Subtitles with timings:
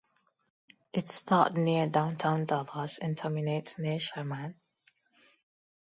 [0.93, 4.55] It starts near downtown Dallas and terminates near Sherman.